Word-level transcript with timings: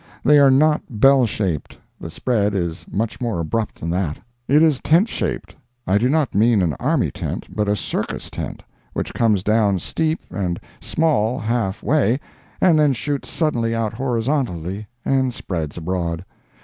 They 0.23 0.39
are 0.39 0.49
not 0.49 0.81
bell 0.89 1.27
shaped—the 1.27 2.09
"spread" 2.09 2.55
is 2.55 2.87
much 2.91 3.21
more 3.21 3.39
abrupt 3.39 3.79
than 3.79 3.91
that. 3.91 4.17
It 4.47 4.63
is 4.63 4.81
tent 4.81 5.07
shaped; 5.09 5.55
I 5.85 5.99
do 5.99 6.09
not 6.09 6.33
mean 6.33 6.63
an 6.63 6.73
army 6.79 7.11
tent, 7.11 7.47
but 7.55 7.69
a 7.69 7.75
circus 7.75 8.31
tent—which 8.31 9.13
comes 9.13 9.43
down 9.43 9.77
steep 9.77 10.21
and 10.31 10.59
small 10.79 11.37
half 11.37 11.83
way 11.83 12.19
and 12.59 12.79
then 12.79 12.93
shoots 12.93 13.29
suddenly 13.29 13.75
out 13.75 13.93
horizontally 13.93 14.87
and 15.05 15.35
spreads 15.35 15.77
abroad. 15.77 16.25